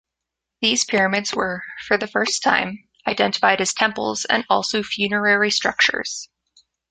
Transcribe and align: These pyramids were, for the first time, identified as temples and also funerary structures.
These 0.61 0.85
pyramids 0.85 1.31
were, 1.31 1.63
for 1.85 1.95
the 1.95 2.07
first 2.07 2.41
time, 2.41 2.89
identified 3.05 3.61
as 3.61 3.75
temples 3.75 4.25
and 4.25 4.43
also 4.49 4.81
funerary 4.81 5.51
structures. 5.51 6.27